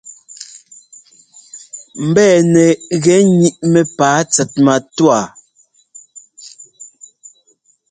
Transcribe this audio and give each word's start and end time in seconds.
Mbɛ̂nɛ 2.07 2.65
gɛ́ 3.03 3.19
níʼ 3.39 3.57
mɛ́pǎa 3.71 4.19
tsɛt 4.31 4.51
matúwa. 4.65 5.19